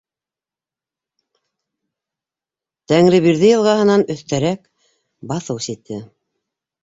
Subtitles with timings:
[2.93, 4.63] Тәңребирҙе йылғаһынан өҫтәрәк...
[5.33, 6.01] баҫыу сите...